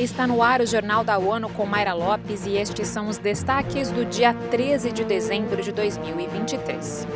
[0.00, 3.90] Está no ar o Jornal da ONU com Mayra Lopes e estes são os destaques
[3.90, 7.06] do dia 13 de dezembro de 2023.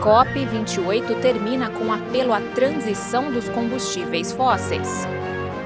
[0.00, 5.06] COP28 termina com apelo à transição dos combustíveis fósseis.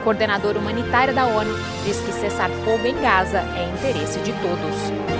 [0.03, 1.55] Coordenador humanitário da ONU
[1.85, 5.16] diz que cessar fogo em Gaza é interesse de todos.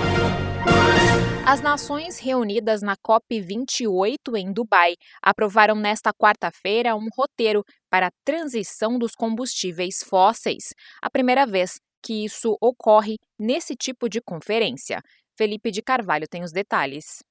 [1.49, 8.99] As nações reunidas na COP28 em Dubai aprovaram nesta quarta-feira um roteiro para a transição
[8.99, 15.01] dos combustíveis fósseis, a primeira vez que isso ocorre nesse tipo de conferência.
[15.37, 17.23] Felipe de Carvalho tem os detalhes.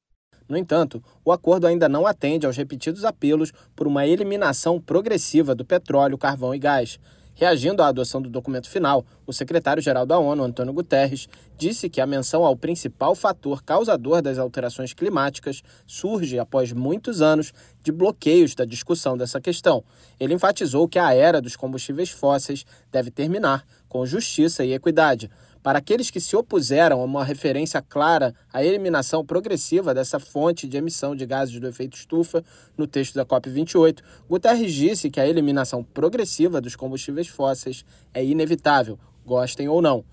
[0.48, 5.62] No entanto, o acordo ainda não atende aos repetidos apelos por uma eliminação progressiva do
[5.62, 6.98] petróleo, carvão e gás.
[7.34, 12.06] Reagindo à adoção do documento final, o secretário-geral da ONU, Antônio Guterres, disse que a
[12.06, 17.52] menção ao principal fator causador das alterações climáticas surge após muitos anos
[17.82, 19.82] de bloqueios da discussão dessa questão.
[20.20, 25.30] Ele enfatizou que a era dos combustíveis fósseis deve terminar com justiça e equidade.
[25.66, 30.76] Para aqueles que se opuseram a uma referência clara à eliminação progressiva dessa fonte de
[30.76, 32.44] emissão de gases do efeito estufa
[32.78, 38.96] no texto da COP28, Guterres disse que a eliminação progressiva dos combustíveis fósseis é inevitável,
[39.26, 40.04] gostem ou não.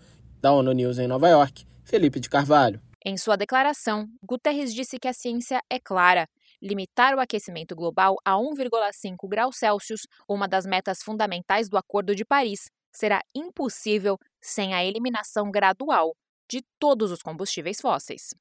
[0.42, 2.81] Da ONU News em Nova York, Felipe de Carvalho.
[3.06, 6.28] Em sua declaração, Guterres disse que a ciência é clara.
[6.61, 12.25] Limitar o aquecimento global a 1,5 graus Celsius, uma das metas fundamentais do Acordo de
[12.25, 16.14] Paris, será impossível sem a eliminação gradual
[16.50, 18.33] de todos os combustíveis fósseis.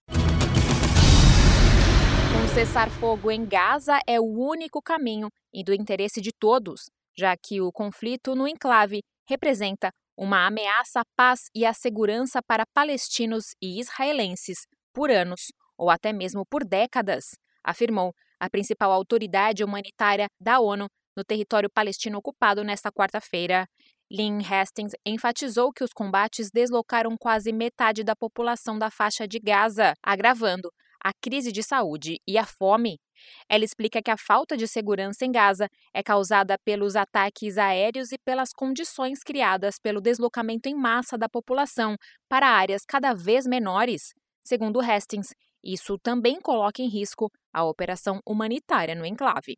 [2.40, 7.60] Um cessar-fogo em Gaza é o único caminho e do interesse de todos, já que
[7.60, 13.80] o conflito no enclave representa uma ameaça à paz e à segurança para palestinos e
[13.80, 20.86] israelenses por anos ou até mesmo por décadas, afirmou a principal autoridade humanitária da ONU
[21.16, 23.66] no território palestino ocupado nesta quarta-feira.
[24.10, 29.94] Lynn Hastings enfatizou que os combates deslocaram quase metade da população da faixa de Gaza,
[30.02, 30.70] agravando
[31.02, 32.98] a crise de saúde e a fome.
[33.48, 38.18] Ela explica que a falta de segurança em Gaza é causada pelos ataques aéreos e
[38.18, 41.96] pelas condições criadas pelo deslocamento em massa da população
[42.28, 44.12] para áreas cada vez menores.
[44.44, 49.56] Segundo Hastings, isso também coloca em risco a operação humanitária no enclave.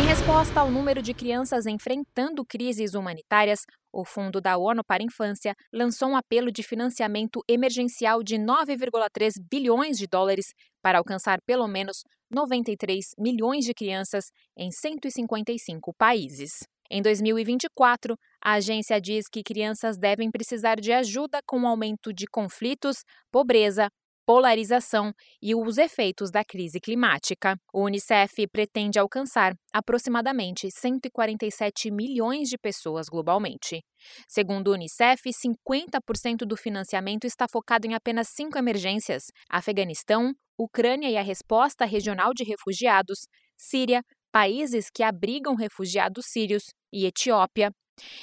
[0.00, 5.04] Em resposta ao número de crianças enfrentando crises humanitárias, o Fundo da ONU para a
[5.04, 11.68] Infância lançou um apelo de financiamento emergencial de 9,3 bilhões de dólares para alcançar pelo
[11.68, 16.50] menos 93 milhões de crianças em 155 países.
[16.90, 22.24] Em 2024, a agência diz que crianças devem precisar de ajuda com o aumento de
[22.26, 23.90] conflitos, pobreza,
[24.30, 27.56] polarização e os efeitos da crise climática.
[27.74, 33.82] O Unicef pretende alcançar aproximadamente 147 milhões de pessoas globalmente.
[34.28, 41.16] Segundo o Unicef, 50% do financiamento está focado em apenas cinco emergências: Afeganistão, Ucrânia e
[41.16, 43.26] a resposta regional de refugiados,
[43.58, 47.72] Síria, países que abrigam refugiados sírios e Etiópia.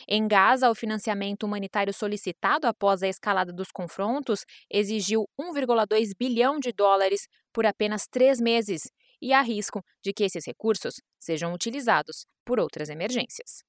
[0.07, 6.71] Em Gaza, o financiamento humanitário solicitado após a escalada dos confrontos exigiu 1,2 bilhão de
[6.71, 12.59] dólares por apenas três meses e há risco de que esses recursos sejam utilizados por
[12.59, 13.63] outras emergências.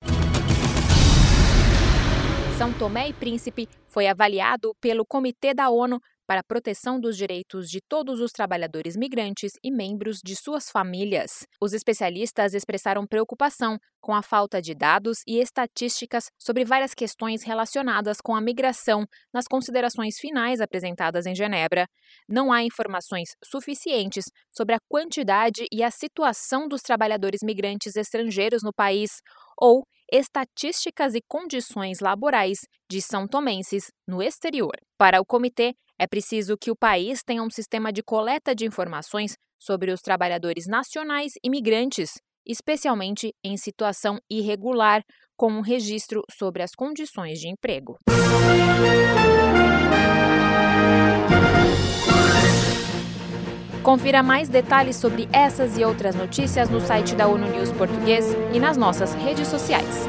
[2.58, 7.70] São Tomé e Príncipe foi avaliado pelo Comitê da ONU para a proteção dos direitos
[7.70, 11.46] de todos os trabalhadores migrantes e membros de suas famílias.
[11.58, 18.20] Os especialistas expressaram preocupação com a falta de dados e estatísticas sobre várias questões relacionadas
[18.20, 21.88] com a migração nas considerações finais apresentadas em Genebra.
[22.28, 28.72] Não há informações suficientes sobre a quantidade e a situação dos trabalhadores migrantes estrangeiros no
[28.72, 29.22] país
[29.60, 32.60] ou estatísticas e condições laborais
[32.90, 34.72] de são tomenses no exterior.
[34.96, 39.34] Para o comitê, é preciso que o país tenha um sistema de coleta de informações
[39.60, 42.12] sobre os trabalhadores nacionais e migrantes,
[42.46, 45.02] especialmente em situação irregular,
[45.36, 47.96] com um registro sobre as condições de emprego.
[53.88, 58.60] Confira mais detalhes sobre essas e outras notícias no site da ONU News Português e
[58.60, 60.06] nas nossas redes sociais.